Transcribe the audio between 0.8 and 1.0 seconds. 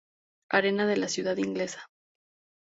de